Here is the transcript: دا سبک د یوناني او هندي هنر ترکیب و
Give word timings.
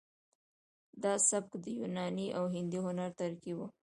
دا 1.03 1.13
سبک 1.29 1.51
د 1.63 1.65
یوناني 1.79 2.27
او 2.37 2.43
هندي 2.55 2.79
هنر 2.85 3.09
ترکیب 3.19 3.57
و 3.61 3.67